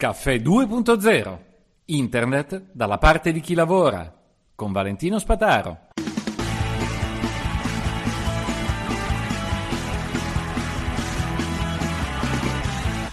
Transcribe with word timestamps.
Caffè 0.00 0.36
2.0 0.36 1.38
Internet 1.84 2.68
dalla 2.72 2.96
parte 2.96 3.32
di 3.32 3.40
chi 3.40 3.52
lavora 3.52 4.10
con 4.54 4.72
Valentino 4.72 5.18
Spataro. 5.18 5.88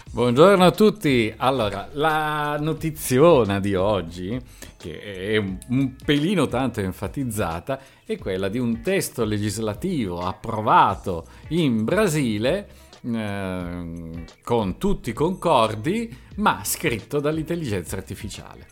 Buongiorno 0.09 0.63
a 0.63 0.71
tutti. 0.71 1.33
Allora, 1.35 1.89
la 1.91 2.57
notiziona 2.57 3.59
di 3.59 3.75
oggi, 3.75 4.41
che 4.77 5.01
è 5.01 5.37
un 5.37 5.93
pelino 6.05 6.47
tanto 6.47 6.79
enfatizzata, 6.79 7.81
è 8.05 8.17
quella 8.17 8.47
di 8.47 8.59
un 8.59 8.79
testo 8.79 9.25
legislativo 9.25 10.21
approvato 10.21 11.27
in 11.49 11.83
Brasile 11.83 12.86
eh, 13.01 14.25
con 14.43 14.77
tutti 14.77 15.13
concordi, 15.13 16.15
ma 16.35 16.61
scritto 16.63 17.19
dall'intelligenza 17.19 17.95
artificiale. 17.95 18.67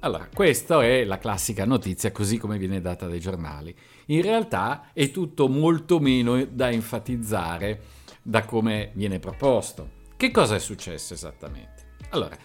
Allora, 0.00 0.28
questa 0.32 0.82
è 0.82 1.04
la 1.04 1.16
classica 1.16 1.64
notizia 1.64 2.12
così 2.12 2.36
come 2.36 2.58
viene 2.58 2.82
data 2.82 3.06
dai 3.06 3.20
giornali. 3.20 3.74
In 4.06 4.20
realtà 4.20 4.90
è 4.92 5.10
tutto 5.10 5.48
molto 5.48 5.98
meno 5.98 6.44
da 6.44 6.70
enfatizzare 6.70 7.80
da 8.20 8.44
come 8.44 8.90
viene 8.94 9.18
proposto. 9.18 10.02
Che 10.16 10.30
cosa 10.30 10.56
è 10.56 10.58
successo 10.58 11.14
esattamente? 11.14 11.92
Allora, 12.10 12.36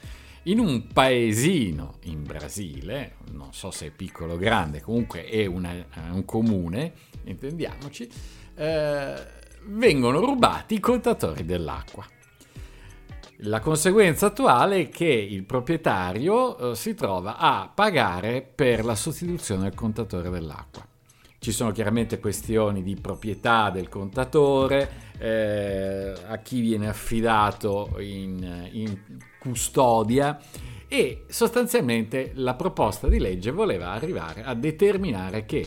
in 0.44 0.60
un 0.60 0.88
paesino 0.88 1.98
in 2.04 2.24
Brasile, 2.24 3.18
non 3.32 3.52
so 3.52 3.72
se 3.72 3.88
è 3.88 3.92
piccolo 3.92 4.34
o 4.34 4.38
grande, 4.38 4.82
comunque 4.82 5.26
è 5.26 5.46
una, 5.46 5.86
un 6.12 6.24
comune, 6.24 6.94
intendiamoci, 7.26 8.10
eh, 8.56 9.39
vengono 9.66 10.20
rubati 10.20 10.76
i 10.76 10.80
contatori 10.80 11.46
dell'acqua. 11.46 12.06
La 13.44 13.62
conseguenza 13.62 14.28
attuale 14.28 14.82
è 14.82 14.90
che 14.90 15.06
il 15.06 15.44
proprietario 15.44 16.72
eh, 16.72 16.76
si 16.76 16.94
trova 16.94 17.38
a 17.38 17.72
pagare 17.74 18.42
per 18.42 18.84
la 18.84 18.96
sostituzione 18.96 19.64
del 19.64 19.76
contatore 19.76 20.30
dell'acqua. 20.30 20.86
Ci 21.40 21.54
sono 21.54 21.72
chiaramente 21.72 22.20
questioni 22.20 22.84
di 22.84 22.96
proprietà 22.96 23.70
del 23.70 23.88
contatore, 23.88 25.14
eh, 25.18 26.14
a 26.28 26.38
chi 26.40 26.60
viene 26.60 26.90
affidato 26.90 27.96
in, 28.00 28.68
in 28.74 28.98
custodia 29.40 30.38
e 30.90 31.24
sostanzialmente 31.30 32.32
la 32.34 32.56
proposta 32.56 33.08
di 33.08 33.20
legge 33.20 33.52
voleva 33.52 33.92
arrivare 33.92 34.44
a 34.44 34.54
determinare 34.54 35.46
che 35.46 35.66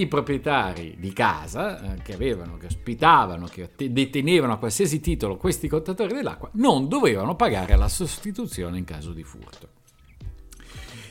i 0.00 0.06
proprietari 0.06 0.96
di 0.98 1.12
casa 1.12 1.94
eh, 1.94 2.02
che 2.02 2.14
avevano, 2.14 2.56
che 2.56 2.66
ospitavano, 2.66 3.46
che 3.46 3.70
detenevano 3.76 4.54
a 4.54 4.58
qualsiasi 4.58 5.00
titolo 5.00 5.36
questi 5.36 5.68
contatori 5.68 6.14
dell'acqua 6.14 6.50
non 6.54 6.88
dovevano 6.88 7.36
pagare 7.36 7.76
la 7.76 7.88
sostituzione 7.88 8.78
in 8.78 8.84
caso 8.84 9.12
di 9.12 9.22
furto. 9.22 9.68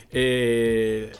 E 0.08 1.10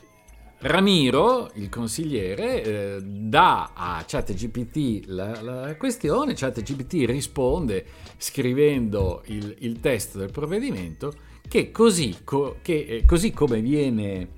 Ramiro, 0.59 1.51
il 1.55 1.69
consigliere, 1.69 2.63
eh, 2.63 3.03
dà 3.03 3.73
a 3.75 4.05
ChatGPT 4.07 5.07
la, 5.07 5.43
la, 5.43 5.77
questione, 5.77 6.35
ChatGPT 6.35 7.05
risponde 7.07 7.85
scrivendo 8.17 9.23
il, 9.27 9.55
il 9.61 9.81
testo 9.81 10.19
del 10.19 10.31
provvedimento 10.31 11.13
che 11.47 11.71
così, 11.71 12.17
co, 12.25 12.57
che, 12.63 12.87
eh, 12.89 13.05
così 13.05 13.33
come 13.33 13.61
viene 13.61 14.36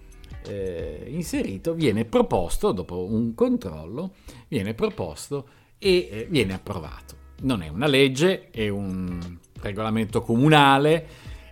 eh, 0.49 1.05
inserito, 1.09 1.75
viene 1.75 2.05
proposto, 2.05 2.73
dopo 2.73 3.05
un 3.05 3.35
controllo, 3.35 4.13
viene 4.49 4.75
proposto 4.75 5.47
e 5.79 6.09
eh, 6.11 6.27
viene 6.29 6.55
approvato. 6.55 7.17
Non 7.43 7.63
è 7.63 7.69
una 7.69 7.87
legge, 7.87 8.51
è 8.51 8.69
un 8.69 9.37
regolamento 9.61 10.23
comunale, 10.23 11.07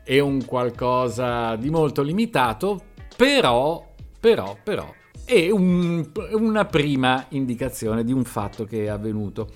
è 0.04 0.18
un 0.18 0.44
qualcosa 0.44 1.56
di 1.56 1.70
molto 1.70 2.02
limitato, 2.02 2.80
però 3.16 3.94
però, 4.26 4.56
però 4.60 4.92
è 5.24 5.50
un, 5.50 6.04
una 6.32 6.64
prima 6.64 7.26
indicazione 7.30 8.02
di 8.02 8.12
un 8.12 8.24
fatto 8.24 8.64
che 8.64 8.84
è 8.84 8.88
avvenuto. 8.88 9.50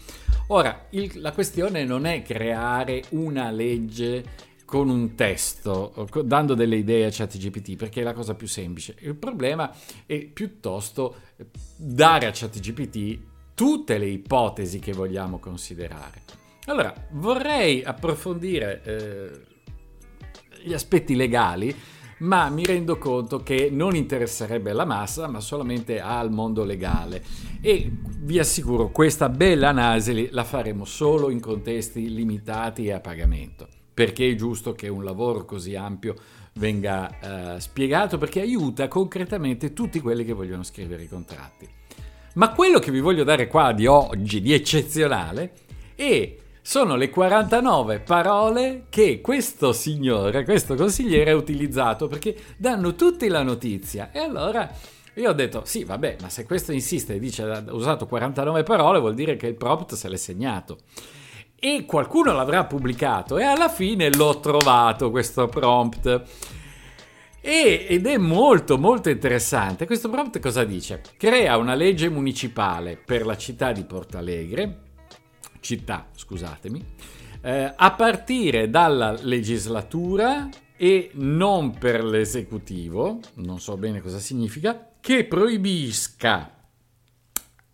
Ora, 0.49 0.87
il, 0.91 1.21
la 1.21 1.33
questione 1.33 1.85
non 1.85 2.07
è 2.07 2.23
creare 2.23 3.03
una 3.11 3.51
legge 3.51 4.25
con 4.71 4.89
un 4.89 5.17
testo, 5.17 6.07
dando 6.23 6.55
delle 6.55 6.77
idee 6.77 7.07
a 7.07 7.11
ChatGPT, 7.11 7.75
perché 7.75 8.03
è 8.03 8.05
la 8.05 8.13
cosa 8.13 8.37
più 8.37 8.47
semplice. 8.47 8.95
Il 9.01 9.17
problema 9.17 9.75
è 10.07 10.17
piuttosto 10.27 11.17
dare 11.75 12.27
a 12.27 12.31
ChatGPT 12.33 13.19
tutte 13.53 13.99
le 13.99 14.07
ipotesi 14.07 14.79
che 14.79 14.93
vogliamo 14.93 15.41
considerare. 15.41 16.23
Allora, 16.67 16.95
vorrei 17.15 17.83
approfondire 17.83 18.83
eh, 18.85 19.41
gli 20.63 20.73
aspetti 20.73 21.17
legali 21.17 21.75
ma 22.19 22.49
mi 22.49 22.65
rendo 22.65 22.97
conto 22.99 23.43
che 23.43 23.71
non 23.73 23.97
interesserebbe 23.97 24.71
alla 24.71 24.85
massa, 24.85 25.27
ma 25.27 25.41
solamente 25.41 26.01
al 26.01 26.31
mondo 26.31 26.65
legale. 26.65 27.25
E 27.61 27.91
vi 28.19 28.39
assicuro, 28.39 28.91
questa 28.91 29.31
bella 29.31 29.71
analisi 29.71 30.29
la 30.31 30.45
faremo 30.45 30.85
solo 30.85 31.31
in 31.31 31.41
contesti 31.41 32.13
limitati 32.13 32.87
e 32.87 32.93
a 32.93 33.01
pagamento, 33.01 33.67
perché 33.93 34.31
è 34.31 34.35
giusto 34.35 34.73
che 34.75 34.89
un 34.89 35.05
lavoro 35.05 35.45
così 35.45 35.75
ampio 35.77 36.15
venga 36.55 37.57
eh, 37.57 37.61
spiegato, 37.61 38.19
perché 38.19 38.41
aiuta 38.41 38.89
concretamente 38.89 39.73
tutti 39.73 40.01
quelli 40.01 40.25
che 40.25 40.33
vogliono 40.33 40.63
scrivere 40.63 41.03
i 41.03 41.09
contratti. 41.09 41.69
Ma 42.35 42.53
quello 42.53 42.79
che 42.79 42.91
vi 42.91 43.01
voglio 43.01 43.25
dare 43.25 43.47
qua 43.47 43.73
di 43.73 43.87
oggi, 43.87 44.41
di 44.41 44.53
eccezionale, 44.53 45.53
è 45.95 46.37
sono 46.63 46.95
le 46.95 47.11
49 47.11 48.01
parole 48.01 48.85
che 48.91 49.21
questo 49.21 49.73
signore, 49.73 50.45
questo 50.45 50.75
consigliere 50.75 51.31
ha 51.31 51.37
utilizzato 51.37 52.07
perché 52.07 52.37
danno 52.57 52.95
tutti 52.95 53.27
la 53.29 53.43
notizia. 53.43 54.11
E 54.13 54.21
allora 54.21 54.71
io 55.15 55.31
ho 55.31 55.33
detto, 55.33 55.63
sì, 55.65 55.85
vabbè, 55.85 56.19
ma 56.21 56.29
se 56.29 56.45
questo 56.45 56.73
insiste 56.73 57.15
e 57.15 57.19
dice 57.19 57.43
ha 57.43 57.65
usato 57.71 58.07
49 58.07 58.63
parole, 58.63 59.01
vuol 59.01 59.15
dire 59.15 59.37
che 59.37 59.49
il 59.49 59.57
prompt 59.57 59.95
se 59.95 60.09
l'è 60.09 60.17
segnato. 60.17 60.79
E 61.61 61.85
qualcuno 61.85 62.33
l'avrà 62.33 62.65
pubblicato 62.65 63.39
e 63.39 63.45
alla 63.45 63.69
fine 63.69 64.13
l'ho 64.13 64.41
trovato 64.41 65.11
questo 65.11 65.47
prompt. 65.47 66.23
E, 67.41 67.87
ed 67.89 68.07
è 68.07 68.17
molto 68.17 68.79
molto 68.79 69.09
interessante. 69.11 69.87
Questo 69.87 70.09
prompt 70.09 70.41
cosa 70.41 70.65
dice? 70.65 71.03
Crea 71.17 71.57
una 71.59 71.75
legge 71.75 72.09
municipale 72.09 72.97
per 72.97 73.25
la 73.25 73.37
città 73.37 73.73
di 73.73 73.85
Porto 73.85 74.19
Alegre 74.19 74.89
città, 75.61 76.09
scusatemi, 76.15 76.85
eh, 77.43 77.73
a 77.77 77.93
partire 77.93 78.69
dalla 78.69 79.13
legislatura 79.21 80.49
e 80.77 81.11
non 81.15 81.77
per 81.79 82.03
l'esecutivo, 82.03 83.21
non 83.35 83.61
so 83.61 83.77
bene 83.77 84.01
cosa 84.01 84.19
significa, 84.19 84.93
che 85.01 85.25
proibisca 85.25 86.60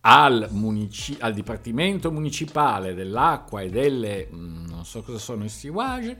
al, 0.09 0.49
munici- 0.53 1.17
al 1.19 1.35
Dipartimento 1.35 2.13
Municipale 2.13 2.95
dell'Acqua 2.95 3.61
e 3.61 3.71
delle, 3.71 4.29
mm, 4.33 4.67
non 4.69 4.85
so 4.85 5.03
cosa 5.03 5.19
sono 5.19 5.45
i 5.45 5.49
sewage, 5.49 6.17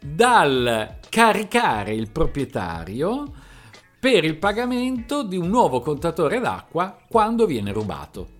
dal 0.00 0.96
caricare 1.10 1.92
il 1.94 2.10
proprietario 2.10 3.30
per 3.98 4.24
il 4.24 4.38
pagamento 4.38 5.22
di 5.22 5.36
un 5.36 5.48
nuovo 5.48 5.80
contatore 5.80 6.40
d'acqua 6.40 6.98
quando 7.06 7.44
viene 7.44 7.72
rubato. 7.72 8.38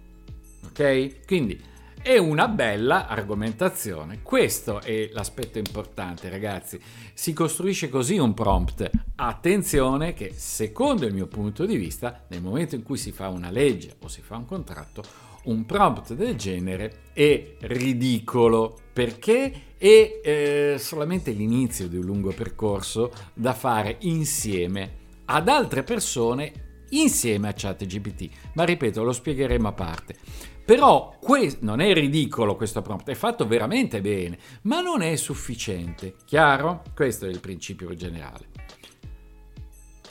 Ok? 0.64 1.26
Quindi 1.26 1.60
è 2.02 2.16
una 2.16 2.48
bella 2.48 3.06
argomentazione. 3.06 4.20
Questo 4.22 4.80
è 4.80 5.10
l'aspetto 5.12 5.58
importante, 5.58 6.28
ragazzi. 6.30 6.80
Si 7.12 7.32
costruisce 7.32 7.88
così 7.88 8.16
un 8.16 8.32
prompt. 8.32 8.90
Attenzione 9.16 10.14
che, 10.14 10.32
secondo 10.34 11.04
il 11.04 11.12
mio 11.12 11.26
punto 11.26 11.66
di 11.66 11.76
vista, 11.76 12.24
nel 12.28 12.40
momento 12.40 12.74
in 12.74 12.82
cui 12.82 12.96
si 12.96 13.12
fa 13.12 13.28
una 13.28 13.50
legge 13.50 13.96
o 14.00 14.08
si 14.08 14.22
fa 14.22 14.36
un 14.36 14.46
contratto, 14.46 15.02
un 15.44 15.66
prompt 15.66 16.14
del 16.14 16.36
genere 16.36 17.02
è 17.12 17.56
ridicolo 17.60 18.78
perché 18.92 19.74
è 19.76 20.20
eh, 20.22 20.76
solamente 20.78 21.32
l'inizio 21.32 21.88
di 21.88 21.96
un 21.96 22.04
lungo 22.04 22.32
percorso 22.32 23.12
da 23.34 23.52
fare 23.54 23.96
insieme 24.00 24.98
ad 25.26 25.48
altre 25.48 25.82
persone 25.82 26.68
insieme 26.90 27.48
a 27.48 27.54
ChatGPT. 27.54 28.28
Ma 28.54 28.64
ripeto, 28.64 29.02
lo 29.02 29.12
spiegheremo 29.12 29.68
a 29.68 29.72
parte. 29.72 30.16
Però 30.64 31.16
que- 31.20 31.58
non 31.60 31.80
è 31.80 31.92
ridicolo 31.92 32.54
questo 32.54 32.80
prompt, 32.80 33.10
è 33.10 33.14
fatto 33.14 33.46
veramente 33.46 34.00
bene, 34.00 34.38
ma 34.62 34.80
non 34.80 35.02
è 35.02 35.16
sufficiente. 35.16 36.14
Chiaro? 36.24 36.82
Questo 36.94 37.26
è 37.26 37.28
il 37.28 37.40
principio 37.40 37.92
generale. 37.94 38.46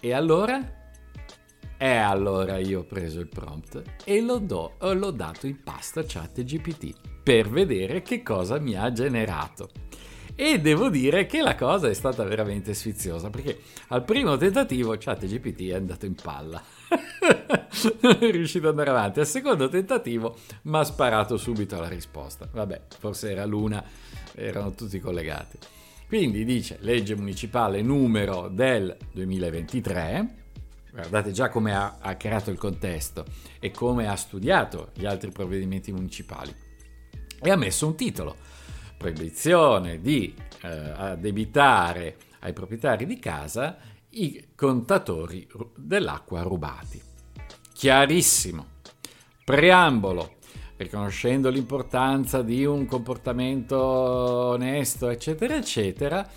E 0.02 0.14
allora? 0.14 0.78
E 1.78 1.96
allora 1.96 2.58
io 2.58 2.80
ho 2.80 2.84
preso 2.84 3.22
il 3.22 3.30
prompt 3.30 3.82
e 4.04 4.20
lo 4.20 4.40
do, 4.40 4.74
l'ho 4.80 5.12
dato 5.12 5.48
in 5.48 5.64
pasta 5.64 6.04
chat 6.06 6.44
GPT 6.44 6.94
per 7.24 7.48
vedere 7.48 8.02
che 8.02 8.22
cosa 8.22 8.60
mi 8.60 8.75
ha 8.75 8.92
generato. 8.92 9.70
E 10.41 10.62
devo 10.62 10.89
dire 10.89 11.25
che 11.25 11.41
la 11.41 11.53
cosa 11.53 11.89
è 11.89 11.94
stata 11.94 12.24
veramente 12.24 12.74
sfiziosa 12.74 13.30
perché 13.30 13.59
al 13.89 14.06
primo 14.06 14.38
tentativo 14.38 14.95
ChatGPT 14.97 15.68
è 15.68 15.74
andato 15.74 16.06
in 16.06 16.15
palla. 16.15 16.63
non 18.00 18.18
è 18.21 18.31
riuscito 18.31 18.69
ad 18.69 18.80
andare 18.80 18.89
avanti. 18.89 19.19
Al 19.19 19.27
secondo 19.27 19.68
tentativo 19.68 20.38
mi 20.62 20.77
ha 20.77 20.86
sparato 20.86 21.36
subito 21.36 21.77
la 21.77 21.89
risposta. 21.89 22.47
Vabbè, 22.50 22.83
forse 23.00 23.31
era 23.31 23.44
l'una, 23.44 23.83
erano 24.33 24.71
tutti 24.71 24.97
collegati. 25.01 25.57
Quindi 26.07 26.45
dice 26.45 26.77
legge 26.83 27.18
municipale 27.18 27.81
numero 27.81 28.47
del 28.47 28.95
2023, 29.12 30.36
guardate 30.94 31.33
già 31.33 31.50
come 31.50 31.75
ha, 31.75 31.97
ha 32.00 32.15
creato 32.15 32.50
il 32.50 32.57
contesto 32.57 33.25
e 33.59 33.71
come 33.71 34.07
ha 34.07 34.15
studiato 34.15 34.91
gli 34.94 35.06
altri 35.06 35.31
provvedimenti 35.31 35.91
municipali 35.91 36.56
e 37.41 37.50
ha 37.51 37.56
messo 37.56 37.88
un 37.88 37.95
titolo, 37.95 38.36
proibizione 39.00 40.01
di 40.01 40.36
eh, 40.62 40.68
addebitare 40.68 42.18
ai 42.42 42.51
proprietari 42.51 43.06
di 43.06 43.18
casa 43.18 43.78
i 44.10 44.50
contatori 44.56 45.48
dell'acqua 45.75 46.42
rubati. 46.42 47.01
Chiarissimo. 47.72 48.78
Preambolo, 49.46 50.36
riconoscendo 50.75 51.50
l'importanza 51.50 52.42
di 52.42 52.66
un 52.66 52.86
comportamento 52.86 53.80
onesto, 53.80 55.07
eccetera, 55.07 55.56
eccetera, 55.56 56.30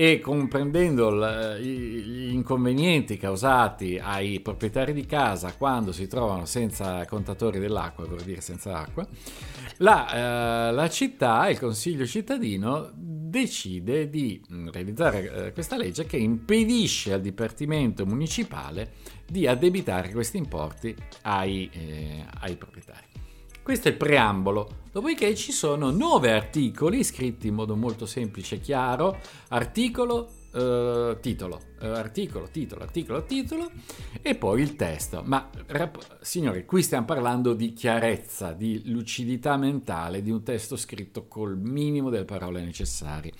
e 0.00 0.20
comprendendo 0.20 1.58
gli 1.58 2.30
inconvenienti 2.32 3.16
causati 3.16 3.98
ai 4.00 4.38
proprietari 4.38 4.92
di 4.92 5.04
casa 5.06 5.54
quando 5.54 5.90
si 5.90 6.06
trovano 6.06 6.44
senza 6.44 7.04
contatori 7.04 7.58
dell'acqua, 7.58 8.06
vuol 8.06 8.20
dire 8.20 8.40
senza 8.40 8.78
acqua, 8.78 9.04
la, 9.78 10.68
eh, 10.68 10.72
la 10.72 10.88
città, 10.88 11.48
il 11.48 11.58
consiglio 11.58 12.06
cittadino, 12.06 12.92
decide 12.94 14.08
di 14.08 14.40
mm, 14.52 14.68
realizzare 14.68 15.46
eh, 15.46 15.52
questa 15.52 15.76
legge 15.76 16.06
che 16.06 16.16
impedisce 16.16 17.14
al 17.14 17.20
Dipartimento 17.20 18.06
Municipale 18.06 18.92
di 19.26 19.48
addebitare 19.48 20.12
questi 20.12 20.36
importi 20.36 20.94
ai, 21.22 21.68
eh, 21.72 22.24
ai 22.38 22.54
proprietari. 22.54 23.06
Questo 23.64 23.88
è 23.88 23.90
il 23.90 23.96
preambolo, 23.96 24.86
dopodiché 24.98 25.36
ci 25.36 25.52
sono 25.52 25.92
nove 25.92 26.32
articoli 26.32 27.04
scritti 27.04 27.46
in 27.46 27.54
modo 27.54 27.76
molto 27.76 28.04
semplice 28.04 28.56
e 28.56 28.60
chiaro, 28.60 29.20
articolo, 29.50 30.28
eh, 30.52 31.18
titolo, 31.20 31.60
eh, 31.80 31.86
articolo, 31.86 32.48
titolo, 32.50 32.82
articolo, 32.82 33.24
titolo 33.24 33.70
e 34.20 34.34
poi 34.34 34.60
il 34.60 34.74
testo. 34.74 35.22
Ma 35.24 35.48
rap- 35.66 36.18
signori, 36.20 36.64
qui 36.64 36.82
stiamo 36.82 37.04
parlando 37.06 37.54
di 37.54 37.74
chiarezza, 37.74 38.50
di 38.52 38.90
lucidità 38.90 39.56
mentale 39.56 40.20
di 40.20 40.32
un 40.32 40.42
testo 40.42 40.74
scritto 40.74 41.28
col 41.28 41.56
minimo 41.56 42.10
delle 42.10 42.24
parole 42.24 42.60
necessarie. 42.64 43.32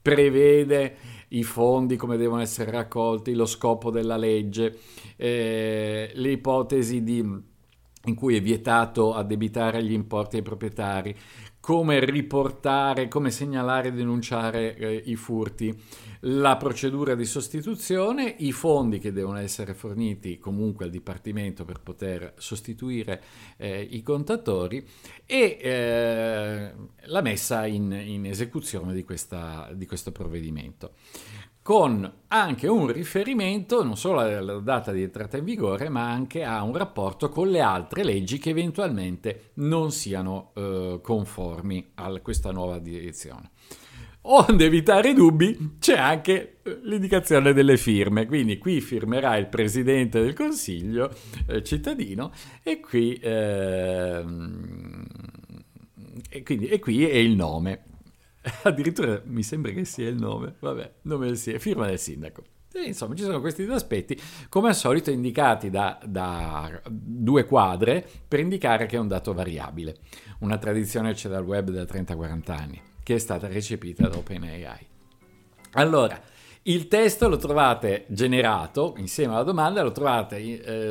Prevede 0.00 0.96
i 1.30 1.42
fondi 1.42 1.96
come 1.96 2.16
devono 2.16 2.42
essere 2.42 2.70
raccolti, 2.70 3.34
lo 3.34 3.46
scopo 3.46 3.90
della 3.90 4.16
legge, 4.16 4.78
eh, 5.16 6.12
le 6.14 6.30
ipotesi 6.30 7.02
di 7.02 7.50
in 8.06 8.14
cui 8.14 8.36
è 8.36 8.40
vietato 8.40 9.14
addebitare 9.14 9.82
gli 9.82 9.92
importi 9.92 10.36
ai 10.36 10.42
proprietari, 10.42 11.16
come 11.60 12.04
riportare, 12.04 13.06
come 13.06 13.30
segnalare 13.30 13.88
e 13.88 13.92
denunciare 13.92 14.76
eh, 14.76 15.02
i 15.06 15.14
furti, 15.14 15.72
la 16.24 16.56
procedura 16.56 17.14
di 17.14 17.24
sostituzione, 17.24 18.34
i 18.38 18.52
fondi 18.52 18.98
che 18.98 19.12
devono 19.12 19.38
essere 19.38 19.74
forniti 19.74 20.38
comunque 20.38 20.84
al 20.84 20.90
Dipartimento 20.90 21.64
per 21.64 21.80
poter 21.80 22.34
sostituire 22.36 23.22
eh, 23.56 23.80
i 23.80 24.02
contatori 24.02 24.86
e 25.26 25.58
eh, 25.60 26.72
la 27.06 27.20
messa 27.22 27.66
in, 27.66 27.92
in 27.92 28.26
esecuzione 28.26 28.94
di, 28.94 29.02
questa, 29.02 29.70
di 29.72 29.86
questo 29.86 30.12
provvedimento 30.12 30.92
con 31.62 32.12
anche 32.26 32.66
un 32.66 32.90
riferimento 32.90 33.84
non 33.84 33.96
solo 33.96 34.18
alla 34.18 34.58
data 34.58 34.90
di 34.90 35.02
entrata 35.02 35.36
in 35.36 35.44
vigore, 35.44 35.88
ma 35.88 36.10
anche 36.10 36.42
a 36.42 36.60
un 36.62 36.76
rapporto 36.76 37.28
con 37.28 37.48
le 37.48 37.60
altre 37.60 38.02
leggi 38.02 38.38
che 38.38 38.50
eventualmente 38.50 39.52
non 39.54 39.92
siano 39.92 40.50
eh, 40.54 40.98
conformi 41.00 41.92
a 41.94 42.18
questa 42.20 42.50
nuova 42.50 42.80
direzione. 42.80 43.50
Onde 44.24 44.66
evitare 44.66 45.14
dubbi, 45.14 45.76
c'è 45.80 45.98
anche 45.98 46.58
eh, 46.62 46.78
l'indicazione 46.84 47.52
delle 47.52 47.76
firme, 47.76 48.26
quindi 48.26 48.56
qui 48.56 48.80
firmerà 48.80 49.36
il 49.36 49.48
presidente 49.48 50.22
del 50.22 50.32
consiglio 50.32 51.12
eh, 51.48 51.62
cittadino 51.64 52.30
e 52.62 52.78
qui, 52.78 53.14
eh, 53.14 54.24
e, 56.30 56.42
quindi, 56.44 56.68
e 56.68 56.78
qui 56.78 57.04
è 57.04 57.16
il 57.16 57.34
nome. 57.34 57.82
Addirittura 58.62 59.20
mi 59.24 59.42
sembra 59.42 59.72
che 59.72 59.84
sia 59.84 60.08
il 60.08 60.16
nome, 60.16 60.54
vabbè, 60.58 60.92
nome 61.02 61.26
del 61.26 61.36
sindaco, 61.36 61.62
firma 61.62 61.86
del 61.86 61.98
sindaco. 61.98 62.44
E 62.74 62.84
insomma, 62.84 63.14
ci 63.14 63.24
sono 63.24 63.40
questi 63.40 63.64
due 63.64 63.74
aspetti, 63.74 64.18
come 64.48 64.68
al 64.68 64.74
solito 64.74 65.10
indicati 65.10 65.68
da, 65.68 65.98
da, 66.04 66.80
due 66.88 67.44
quadre 67.44 68.08
per 68.26 68.40
indicare 68.40 68.86
che 68.86 68.96
è 68.96 69.00
un 69.00 69.08
dato 69.08 69.34
variabile. 69.34 69.96
Una 70.38 70.58
tradizione 70.58 71.12
c'è 71.12 71.28
dal 71.28 71.44
web 71.44 71.70
da 71.70 71.82
30-40 71.82 72.50
anni, 72.52 72.80
che 73.02 73.14
è 73.14 73.18
stata 73.18 73.48
recepita 73.48 74.08
da 74.08 74.16
OpenAI. 74.16 74.86
Allora, 75.72 76.20
il 76.64 76.86
testo 76.86 77.28
lo 77.28 77.38
trovate 77.38 78.04
generato 78.06 78.94
insieme 78.98 79.34
alla 79.34 79.42
domanda, 79.42 79.82
lo 79.82 79.90
trovate 79.90 80.36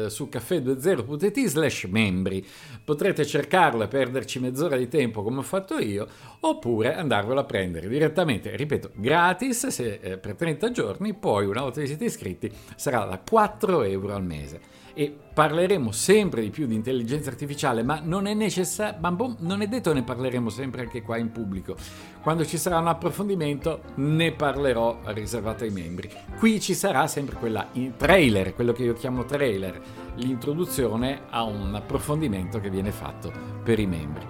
eh, 0.05 0.09
su 0.09 0.27
caffè20.it 0.29 1.45
slash 1.45 1.85
membri. 1.85 2.45
Potrete 2.83 3.25
cercarlo 3.25 3.83
e 3.83 3.87
perderci 3.87 4.39
mezz'ora 4.39 4.75
di 4.75 4.89
tempo 4.89 5.23
come 5.23 5.39
ho 5.39 5.43
fatto 5.43 5.77
io, 5.79 6.07
oppure 6.41 6.93
andarvelo 6.95 7.39
a 7.39 7.45
prendere 7.45 7.87
direttamente, 7.87 8.53
ripeto, 8.53 8.91
gratis 8.95 9.67
se, 9.67 9.99
eh, 10.01 10.17
per 10.17 10.35
30 10.35 10.71
giorni, 10.71 11.13
poi 11.13 11.45
una 11.45 11.61
volta 11.61 11.79
che 11.79 11.87
siete 11.87 12.03
iscritti 12.03 12.51
sarà 12.75 13.05
da 13.05 13.17
4 13.17 13.83
euro 13.83 14.13
al 14.13 14.25
mese 14.25 14.79
e 14.93 15.15
parleremo 15.33 15.91
sempre 15.91 16.41
di 16.41 16.49
più 16.49 16.67
di 16.67 16.75
intelligenza 16.75 17.29
artificiale, 17.29 17.83
ma 17.83 18.01
non 18.03 18.27
è 18.27 18.33
necessario, 18.33 19.11
boh, 19.11 19.35
non 19.39 19.61
è 19.61 19.67
detto 19.67 19.93
ne 19.93 20.03
parleremo 20.03 20.49
sempre 20.49 20.81
anche 20.81 21.01
qua 21.01 21.17
in 21.17 21.31
pubblico. 21.31 21.75
Quando 22.21 22.45
ci 22.45 22.57
sarà 22.57 22.77
un 22.79 22.87
approfondimento 22.87 23.81
ne 23.95 24.33
parlerò 24.33 24.99
riservato 25.05 25.60
ai 25.63 25.69
membri. 25.69 26.09
Qui 26.37 26.59
ci 26.59 26.73
sarà 26.73 27.07
sempre 27.07 27.35
quella 27.37 27.67
trailer, 27.97 28.53
quello 28.53 28.71
che 28.73 28.83
io 28.83 28.93
chiamo 28.93 29.25
trailer, 29.25 29.79
l'introduzione 30.15 31.21
a 31.29 31.43
un 31.43 31.73
approfondimento 31.73 32.59
che 32.59 32.69
viene 32.69 32.91
fatto 32.91 33.31
per 33.63 33.79
i 33.79 33.85
membri. 33.85 34.25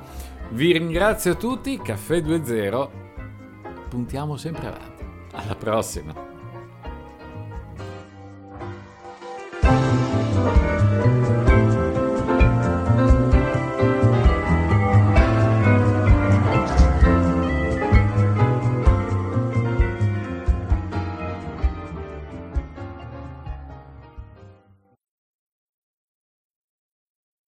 Vi 0.51 0.71
ringrazio 0.71 1.37
tutti, 1.37 1.77
Caffè 1.77 2.19
2.0, 2.19 2.89
puntiamo 3.89 4.37
sempre 4.37 4.67
avanti. 4.67 5.03
Alla 5.33 5.55
prossima! 5.55 6.30